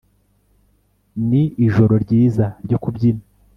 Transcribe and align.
Ni 1.29 1.43
ijoro 1.67 1.93
ryiza 2.03 2.45
ryo 2.65 2.77
kubyina 2.83 3.23